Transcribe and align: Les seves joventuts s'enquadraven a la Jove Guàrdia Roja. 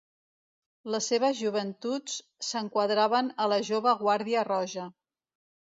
Les 0.95 1.09
seves 1.11 1.37
joventuts 1.41 2.15
s'enquadraven 2.49 3.33
a 3.47 3.51
la 3.55 3.61
Jove 3.73 3.97
Guàrdia 4.05 4.49
Roja. 4.53 4.93